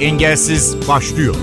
[0.00, 1.34] Engelsiz başlıyor.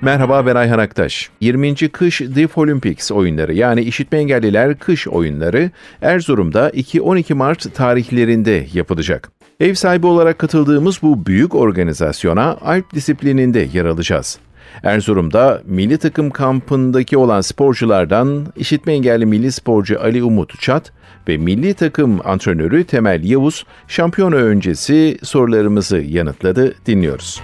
[0.00, 1.30] Merhaba ben Ayhan Aktaş.
[1.40, 1.74] 20.
[1.88, 5.70] Kış Deaf Olympics oyunları yani işitme engelliler kış oyunları
[6.02, 9.30] Erzurum'da 2-12 Mart tarihlerinde yapılacak.
[9.60, 14.38] Ev sahibi olarak katıldığımız bu büyük organizasyona Alp disiplininde yer alacağız.
[14.82, 20.92] Erzurum'da milli takım kampındaki olan sporculardan işitme engelli milli sporcu Ali Umut Çat
[21.28, 26.74] ve milli takım antrenörü Temel Yavuz şampiyona öncesi sorularımızı yanıtladı.
[26.86, 27.40] Dinliyoruz.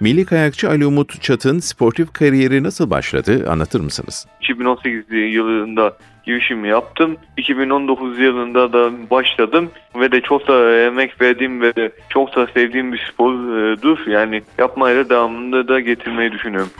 [0.00, 4.26] Milli kayakçı Ali Umut Çat'ın sportif kariyeri nasıl başladı anlatır mısınız?
[4.40, 5.96] 2018 yılında
[6.26, 7.16] girişimi yaptım.
[7.36, 11.72] 2019 yılında da başladım ve de çok da emek verdiğim ve
[12.08, 14.06] çok da sevdiğim bir spordur.
[14.06, 16.70] Yani yapmaya da devamında da getirmeyi düşünüyorum.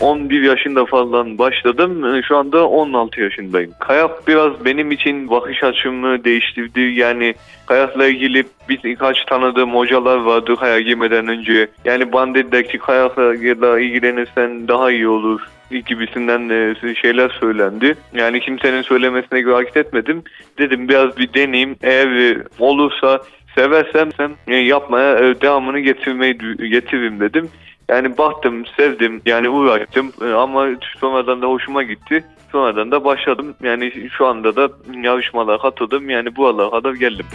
[0.00, 2.22] 11 yaşında falan başladım.
[2.28, 3.72] Şu anda 16 yaşındayım.
[3.80, 6.80] Kayak biraz benim için bakış açımı değiştirdi.
[6.80, 7.34] Yani
[7.66, 11.68] kayakla ilgili biz birkaç tanıdığım hocalar vardı kayak girmeden önce.
[11.84, 13.34] Yani bana dediler ki kayakla
[13.80, 15.40] ilgilenirsen daha iyi olur
[15.86, 17.96] gibisinden şeyler söylendi.
[18.14, 20.22] Yani kimsenin söylemesine göre hareket etmedim.
[20.58, 21.76] Dedim biraz bir deneyeyim.
[21.82, 23.20] Eğer olursa
[23.54, 24.10] seversem
[24.48, 26.38] yapmaya devamını getirmeyi
[26.70, 27.48] getiririm dedim.
[27.88, 30.66] Yani baktım, sevdim, yani uğraştım ama
[31.00, 32.24] sonradan da hoşuma gitti.
[32.52, 33.54] Sonradan da başladım.
[33.62, 34.68] Yani şu anda da
[35.02, 36.10] yarışmalara katıldım.
[36.10, 37.26] Yani bu buralara kadar geldim.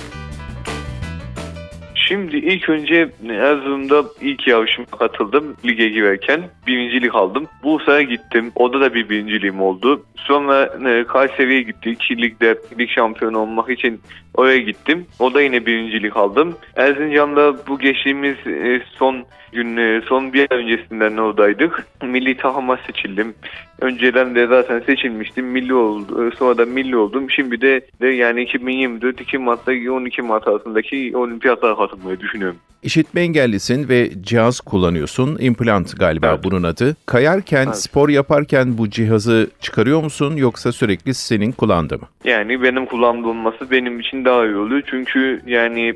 [2.08, 6.42] Şimdi ilk önce Erzurum'da ilk yarışıma katıldım lige girerken.
[6.68, 7.48] Birincilik aldım.
[7.64, 8.52] Bursa'ya gittim.
[8.56, 10.06] Orada da bir birinciliğim oldu.
[10.16, 12.12] Sonra e, Kayseri'ye gittik.
[12.12, 14.02] Ligde lig şampiyonu olmak için
[14.34, 15.06] oraya gittim.
[15.20, 16.56] O da yine birincilik aldım.
[16.76, 21.88] Erzincan'da bu geçtiğimiz e, son gün e, son bir ay öncesinden oradaydık.
[22.04, 23.34] Milli takıma seçildim.
[23.82, 25.46] Önceden de zaten seçilmiştim.
[25.46, 26.32] Milli oldu.
[26.40, 27.32] Sonra da milli oldum.
[27.32, 32.58] Şimdi de, de yani 2024 2 Mart'ta 12 Mart arasındaki olimpiyatlara katılmayı düşünüyorum.
[32.84, 35.38] İşitme engellisin ve cihaz kullanıyorsun.
[35.40, 36.44] Implant galiba evet.
[36.44, 36.96] bunun adı.
[37.06, 37.78] Kayarken, evet.
[37.78, 42.08] spor yaparken bu cihazı çıkarıyor musun yoksa sürekli senin kullandığı mı?
[42.24, 44.82] Yani benim kulağımda olması benim için daha iyi oluyor.
[44.90, 45.94] Çünkü yani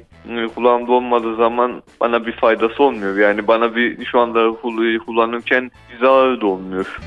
[0.56, 3.18] kulağımda olmadığı zaman bana bir faydası olmuyor.
[3.18, 4.52] Yani bana bir şu anda
[5.06, 7.00] kullanırken bir zararı da olmuyor.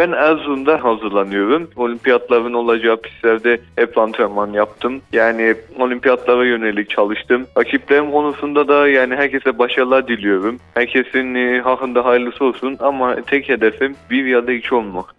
[0.00, 1.70] Ben Erzurum'da hazırlanıyorum.
[1.76, 5.00] Olimpiyatların olacağı pistlerde hep antrenman yaptım.
[5.12, 7.46] Yani olimpiyatlara yönelik çalıştım.
[7.58, 10.58] Rakiplerim konusunda da yani herkese başarılar diliyorum.
[10.74, 15.14] Herkesin e, hakkında hayırlısı olsun ama tek hedefim bir ya da iki olmak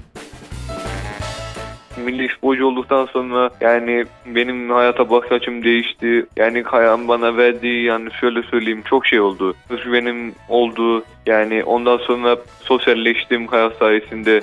[2.05, 6.25] milli sporcu olduktan sonra yani benim hayata bakış açım değişti.
[6.37, 9.53] Yani Kayan bana verdiği yani şöyle söyleyeyim çok şey oldu.
[9.93, 11.03] Benim oldu.
[11.25, 14.41] Yani ondan sonra sosyalleştim Kaya sayesinde.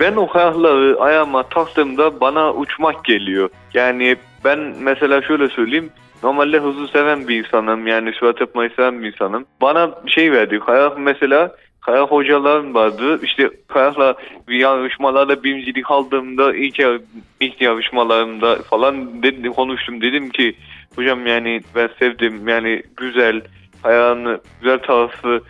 [0.00, 3.50] Ben o kayakları ayağıma taktığımda bana uçmak geliyor.
[3.74, 5.90] Yani ben mesela şöyle söyleyeyim.
[6.22, 7.86] Normalde hızlı seven bir insanım.
[7.86, 9.46] Yani sürat yapmayı seven bir insanım.
[9.60, 10.60] Bana şey verdi.
[10.66, 13.20] Kayak mesela kayak hocalarım vardı.
[13.22, 14.14] İşte kayakla
[14.48, 16.78] yarışmalarda birincilik aldığımda ilk,
[17.40, 20.00] ilk yarışmalarımda falan dedim, konuştum.
[20.00, 20.54] Dedim ki
[20.96, 23.40] hocam yani ben sevdim yani güzel
[23.84, 25.40] ayağını güzel tarafı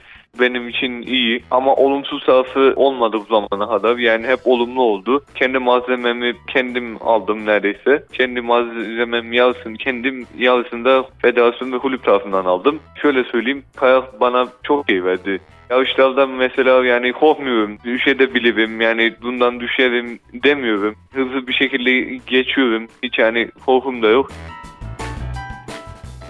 [0.41, 3.99] benim için iyi ama olumsuz tarafı olmadı bu zamana kadar.
[3.99, 5.25] Yani hep olumlu oldu.
[5.35, 8.05] Kendi malzememi kendim aldım neredeyse.
[8.13, 12.81] Kendi malzemem yarısını kendim yarısını da federasyon ve kulüp tarafından aldım.
[13.03, 15.41] Şöyle söyleyeyim kayak bana çok iyi verdi.
[15.71, 17.79] Yarışlardan mesela yani korkmuyorum.
[17.85, 20.95] Düşebilirim yani bundan düşerim demiyorum.
[21.13, 22.89] Hızlı bir şekilde geçiyorum.
[23.03, 24.31] Hiç yani korkum da yok.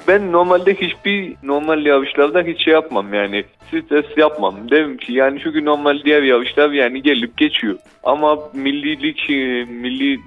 [0.08, 4.70] Ben normalde hiçbir normal yarışlarda hiç şey yapmam yani stres yapmam.
[4.70, 7.78] Derim ki yani çünkü normal diğer yarışlar yani gelip geçiyor.
[8.04, 10.20] Ama millilik, e, milli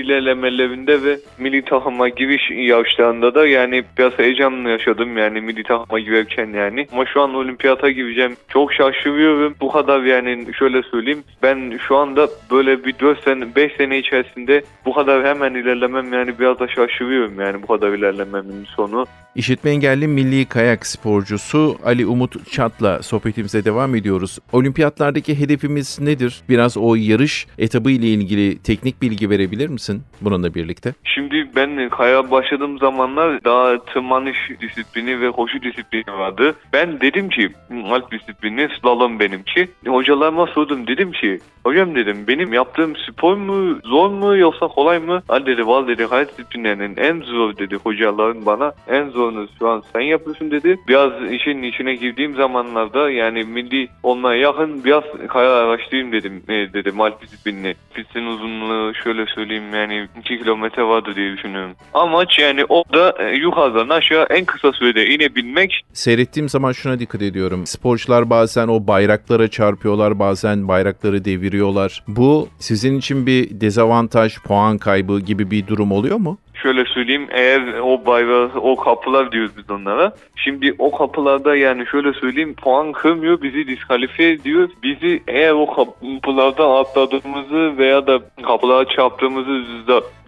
[0.00, 6.46] ilerlemelerinde ve milli takıma giriş yarışlarında da yani biraz heyecanlı yaşadım yani milli takıma girerken
[6.46, 6.86] yani.
[6.92, 8.36] Ama şu an olimpiyata gireceğim.
[8.48, 9.54] Çok şaşırıyorum.
[9.60, 11.24] Bu kadar yani şöyle söyleyeyim.
[11.42, 16.38] Ben şu anda böyle bir 4 sene 5 sene içerisinde bu kadar hemen ilerlemem yani
[16.38, 19.06] biraz da şaşırıyorum yani bu kadar ilerlememin sonu.
[19.36, 24.38] İşitme engelli milli kayak sporcusu Ali Umut Çat'la sohbetimize devam ediyoruz.
[24.52, 26.42] Olimpiyatlardaki hedefimiz nedir?
[26.48, 30.94] Biraz o yarış etabı ile ilgili teknik bilgi verebilir misin bununla birlikte?
[31.04, 36.54] Şimdi ben kaya başladığım zamanlar daha tırmanış disiplini ve koşu disiplini vardı.
[36.72, 37.50] Ben dedim ki
[37.84, 39.68] alp disiplini slalom benimki.
[39.86, 45.22] Hocalarıma sordum dedim ki hocam dedim benim yaptığım spor mu zor mu yoksa kolay mı?
[45.28, 49.68] Al dedi val dedi kaya disiplinlerinin en zor dedi hocaların bana en en zorunu şu
[49.68, 50.78] an sen yapıyorsun dedi.
[50.88, 57.00] Biraz işin içine girdiğim zamanlarda yani milli olmaya yakın biraz kaya araştırayım dedim e, dedim
[57.00, 57.74] alp disiplinini.
[57.94, 61.72] Pistin uzunluğu şöyle söyleyeyim yani 2 kilometre vardı diye düşünüyorum.
[61.94, 65.82] Amaç yani orada e, yukarıdan aşağı en kısa sürede inebilmek.
[65.92, 67.66] Seyrettiğim zaman şuna dikkat ediyorum.
[67.66, 72.02] Sporcular bazen o bayraklara çarpıyorlar, bazen bayrakları deviriyorlar.
[72.08, 76.38] Bu sizin için bir dezavantaj, puan kaybı gibi bir durum oluyor mu?
[76.62, 80.12] Şöyle söyleyeyim eğer o bayrağı o kapılar diyoruz biz onlara.
[80.36, 84.68] Şimdi o kapılarda yani şöyle söyleyeyim puan kırmıyor bizi diskalifiye ediyor.
[84.82, 89.62] Bizi eğer o kapılardan atladığımızı veya da kapılara çarptığımızı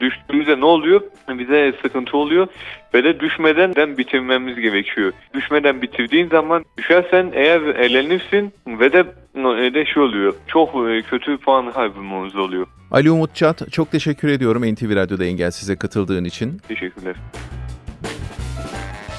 [0.00, 1.00] düştüğümüzde ne oluyor?
[1.28, 2.46] Bize sıkıntı oluyor
[2.94, 5.12] ve de düşmeden bitirmemiz gerekiyor.
[5.34, 9.04] Düşmeden bitirdiğin zaman düşersen eğer elenirsin ve de
[9.34, 10.34] de şey oluyor.
[10.46, 12.66] Çok e, kötü puan kaybımız oluyor.
[12.90, 16.58] Ali Umut Çat çok teşekkür ediyorum NTV Radyo'da Engelsiz'e katıldığın için.
[16.68, 17.16] Teşekkürler.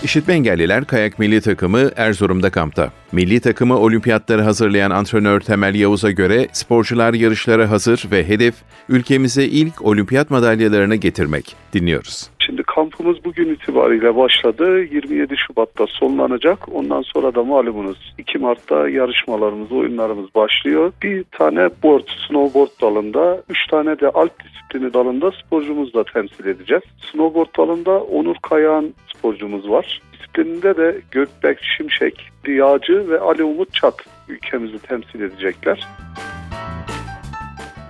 [0.03, 2.91] İşitme engelliler kayak milli takımı Erzurum'da kampta.
[3.11, 8.55] Milli takımı olimpiyatları hazırlayan antrenör Temel Yavuz'a göre sporcular yarışlara hazır ve hedef
[8.89, 11.55] ülkemize ilk olimpiyat madalyalarını getirmek.
[11.73, 12.29] Dinliyoruz.
[12.39, 14.83] Şimdi kampımız bugün itibariyle başladı.
[14.83, 16.59] 27 Şubat'ta sonlanacak.
[16.75, 20.91] Ondan sonra da malumunuz 2 Mart'ta yarışmalarımız, oyunlarımız başlıyor.
[21.03, 26.83] Bir tane board, snowboard dalında, 3 tane de alt disiplini dalında sporcumuz da temsil edeceğiz.
[27.11, 30.01] Snowboard dalında Onur Kayağan sporcumuz var.
[30.13, 33.95] Disiplininde de Gökbek Şimşek, Riyacı ve Ali Umut Çat
[34.27, 35.87] ülkemizi temsil edecekler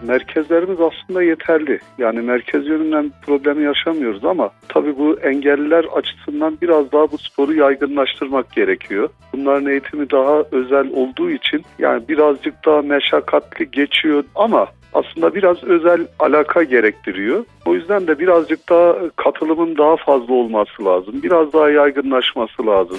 [0.03, 1.79] merkezlerimiz aslında yeterli.
[1.97, 8.51] Yani merkez yönünden problemi yaşamıyoruz ama tabii bu engelliler açısından biraz daha bu sporu yaygınlaştırmak
[8.51, 9.09] gerekiyor.
[9.33, 16.07] Bunların eğitimi daha özel olduğu için yani birazcık daha meşakkatli geçiyor ama aslında biraz özel
[16.19, 17.45] alaka gerektiriyor.
[17.65, 21.23] O yüzden de birazcık daha katılımın daha fazla olması lazım.
[21.23, 22.97] Biraz daha yaygınlaşması lazım.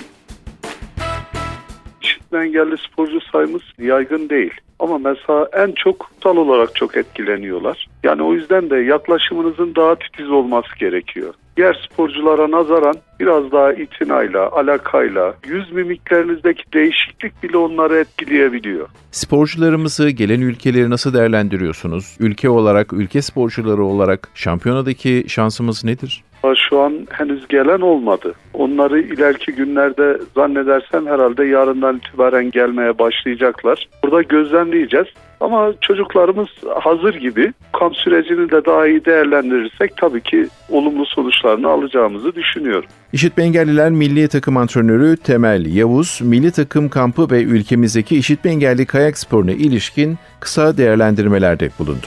[2.31, 4.53] İşitme engelli sporcu sayımız yaygın değil.
[4.79, 7.87] Ama mesela en çok kutsal olarak çok etkileniyorlar.
[8.03, 11.35] Yani o yüzden de yaklaşımınızın daha titiz olması gerekiyor.
[11.57, 18.89] Diğer sporculara nazaran biraz daha itinayla, alakayla, yüz mimiklerinizdeki değişiklik bile onları etkileyebiliyor.
[19.11, 22.17] Sporcularımızı gelen ülkeleri nasıl değerlendiriyorsunuz?
[22.21, 26.25] Ülke olarak, ülke sporcuları olarak şampiyonadaki şansımız nedir?
[26.69, 28.35] Şu an henüz gelen olmadı.
[28.55, 33.89] Onları ileriki günlerde zannedersem herhalde yarından itibaren gelmeye başlayacaklar.
[34.05, 35.07] Burada gözlemleyeceğiz.
[35.41, 36.49] Ama çocuklarımız
[36.81, 37.53] hazır gibi.
[37.73, 42.89] Kamp sürecini de daha iyi değerlendirirsek tabii ki olumlu sonuçlarını alacağımızı düşünüyorum.
[43.13, 49.19] İşitme Engelliler Milli Takım Antrenörü Temel Yavuz, milli takım kampı ve ülkemizdeki işitme engelli kayak
[49.19, 52.07] sporuna ilişkin kısa değerlendirmelerde bulundu.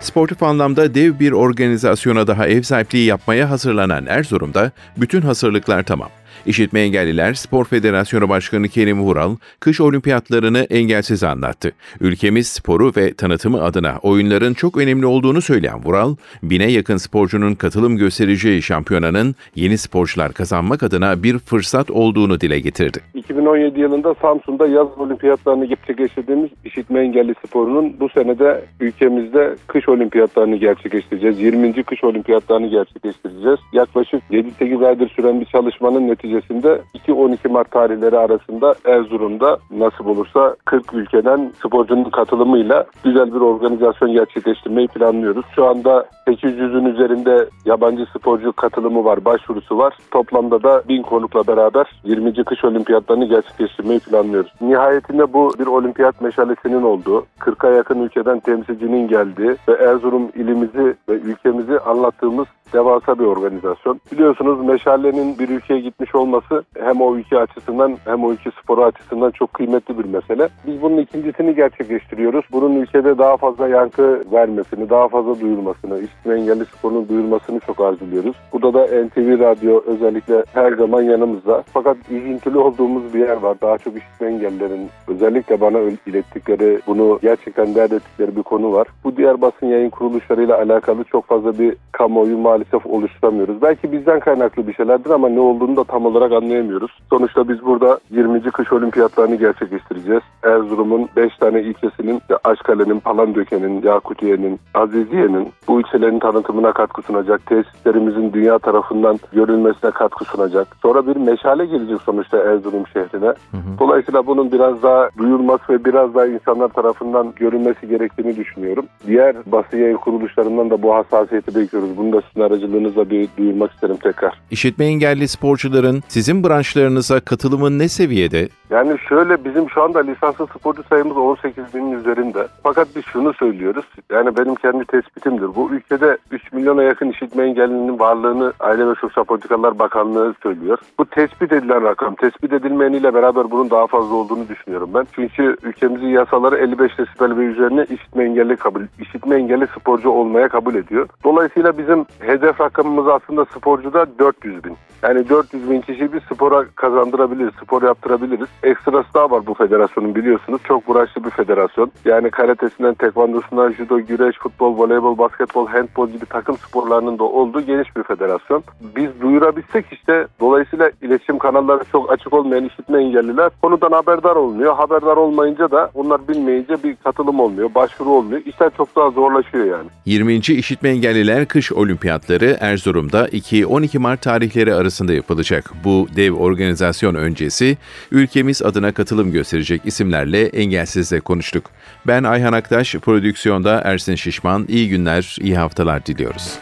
[0.00, 6.08] Sportif anlamda dev bir organizasyona daha ev sahipliği yapmaya hazırlanan Erzurum'da bütün hazırlıklar tamam.
[6.46, 11.72] İşitme Engelliler Spor Federasyonu Başkanı Kerim Vural, kış olimpiyatlarını engelsiz anlattı.
[12.00, 17.96] Ülkemiz sporu ve tanıtımı adına oyunların çok önemli olduğunu söyleyen Vural, bine yakın sporcunun katılım
[17.96, 22.98] göstereceği şampiyonanın yeni sporcular kazanmak adına bir fırsat olduğunu dile getirdi.
[23.14, 31.40] 2017 yılında Samsun'da yaz olimpiyatlarını gerçekleştirdiğimiz işitme engelli sporunun bu senede ülkemizde kış olimpiyatlarını gerçekleştireceğiz.
[31.40, 31.82] 20.
[31.82, 33.58] kış olimpiyatlarını gerçekleştireceğiz.
[33.72, 40.56] Yaklaşık 7-8 aydır süren bir çalışmanın neticesi neticesinde 2-12 Mart tarihleri arasında Erzurum'da nasip olursa
[40.64, 45.46] 40 ülkeden sporcunun katılımıyla güzel bir organizasyon gerçekleştirmeyi planlıyoruz.
[45.54, 49.94] Şu anda 800'ün üzerinde yabancı sporcu katılımı var, başvurusu var.
[50.10, 52.44] Toplamda da 1000 konukla beraber 20.
[52.44, 54.52] kış olimpiyatlarını gerçekleştirmeyi planlıyoruz.
[54.60, 61.12] Nihayetinde bu bir olimpiyat meşalesinin olduğu, 40'a yakın ülkeden temsilcinin geldiği ve Erzurum ilimizi ve
[61.12, 64.00] ülkemizi anlattığımız devasa bir organizasyon.
[64.12, 69.30] Biliyorsunuz meşalenin bir ülkeye gitmiş olması hem o ülke açısından hem o ülke sporu açısından
[69.30, 70.48] çok kıymetli bir mesele.
[70.66, 72.44] Biz bunun ikincisini gerçekleştiriyoruz.
[72.52, 78.36] Bunun ülkede daha fazla yankı vermesini, daha fazla duyulmasını, işitme engelli sporunun duyulmasını çok arzuluyoruz.
[78.52, 81.62] Burada da NTV Radyo özellikle her zaman yanımızda.
[81.72, 83.56] Fakat üzüntülü olduğumuz bir yer var.
[83.62, 88.86] Daha çok işitme engellerin özellikle bana ilettikleri, bunu gerçekten dert ettikleri bir konu var.
[89.04, 93.62] Bu diğer basın yayın kuruluşlarıyla alakalı çok fazla bir kamuoyu maalesef oluşturamıyoruz.
[93.62, 96.90] Belki bizden kaynaklı bir şeylerdir ama ne olduğunu da tam olarak anlayamıyoruz.
[97.10, 98.42] Sonuçta biz burada 20.
[98.42, 100.22] kış olimpiyatlarını gerçekleştireceğiz.
[100.42, 107.46] Erzurum'un 5 tane ilçesinin, Aşkale'nin, Palandöken'in, Yakutiye'nin, Aziziye'nin bu ilçelerin tanıtımına katkı sunacak.
[107.46, 110.68] Tesislerimizin dünya tarafından görülmesine katkı sunacak.
[110.82, 113.26] Sonra bir meşale gelecek sonuçta Erzurum şehrine.
[113.26, 113.78] Hı hı.
[113.78, 118.86] Dolayısıyla bunun biraz daha duyulması ve biraz daha insanlar tarafından görülmesi gerektiğini düşünüyorum.
[119.06, 121.96] Diğer basın yayın kuruluşlarından da bu hassasiyeti bekliyoruz.
[121.96, 124.40] Bunu da sizden aracılığınızla bir duyurmak isterim tekrar.
[124.50, 128.48] İşitme engelli sporcuların sizin branşlarınıza katılımı ne seviyede?
[128.70, 132.46] Yani şöyle bizim şu anda lisanslı sporcu sayımız 18 binin üzerinde.
[132.62, 133.84] Fakat biz şunu söylüyoruz.
[134.10, 135.54] Yani benim kendi tespitimdir.
[135.54, 140.78] Bu ülkede 3 milyona yakın işitme engellinin varlığını Aile ve Sosyal Politikalar Bakanlığı söylüyor.
[140.98, 142.14] Bu tespit edilen rakam.
[142.14, 145.06] Tespit edilmeyeniyle beraber bunun daha fazla olduğunu düşünüyorum ben.
[145.12, 150.74] Çünkü ülkemizin yasaları 55 desibel ve üzerine işitme engelli kabul, işitme engelli sporcu olmaya kabul
[150.74, 151.08] ediyor.
[151.24, 152.06] Dolayısıyla bizim
[152.36, 154.76] hedef rakamımız aslında sporcuda 400 bin.
[155.02, 158.46] Yani 400 bin kişi bir spora kazandırabiliriz, spor yaptırabiliriz.
[158.62, 160.60] Ekstrası daha var bu federasyonun biliyorsunuz.
[160.64, 161.92] Çok uğraşlı bir federasyon.
[162.04, 167.96] Yani karatesinden, tekvandosundan, judo, güreş, futbol, voleybol, basketbol, handbol gibi takım sporlarının da olduğu geniş
[167.96, 168.62] bir federasyon.
[168.96, 174.76] Biz duyurabilsek işte dolayısıyla iletişim kanalları çok açık olmayan işitme engelliler konudan haberdar olmuyor.
[174.76, 178.42] Haberdar olmayınca da onlar bilmeyince bir katılım olmuyor, başvuru olmuyor.
[178.46, 179.88] İşler çok daha zorlaşıyor yani.
[180.06, 180.34] 20.
[180.34, 182.25] İşitme Engelliler Kış Olimpiyatları
[182.60, 185.72] Erzurum'da 2-12 Mart tarihleri arasında yapılacak.
[185.84, 187.76] Bu dev organizasyon öncesi
[188.10, 191.70] ülkemiz adına katılım gösterecek isimlerle Engelsiz'le konuştuk.
[192.06, 194.66] Ben Ayhan Aktaş, prodüksiyonda Ersin Şişman.
[194.68, 196.58] İyi günler, iyi haftalar diliyoruz.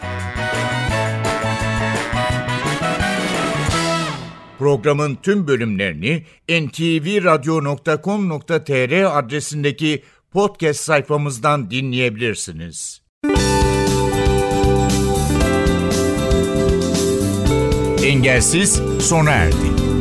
[4.59, 13.05] Programın tüm bölümlerini ntvradio.com.tr adresindeki podcast sayfamızdan dinleyebilirsiniz.
[18.15, 19.94] Engelsiz sona erdi.